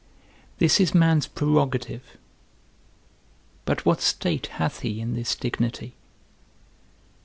[0.57, 2.17] This is man's prerogative;
[3.65, 5.93] but what state hath he in this dignity?